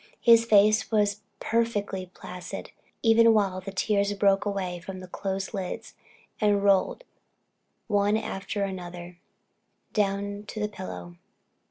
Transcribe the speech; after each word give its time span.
His 0.21 0.45
face 0.45 0.89
was 0.91 1.19
perfectly 1.39 2.07
placid, 2.11 2.71
even 3.03 3.35
while 3.35 3.61
the 3.61 3.71
tears 3.71 4.11
broke 4.13 4.45
away 4.47 4.79
from 4.79 4.99
the 4.99 5.07
closed 5.07 5.53
lids, 5.53 5.93
and 6.39 6.63
rolled, 6.63 7.03
one 7.85 8.17
after 8.17 8.63
another, 8.63 9.19
down 9.93 10.45
to 10.47 10.59
the 10.59 10.67
pillow. 10.69 11.17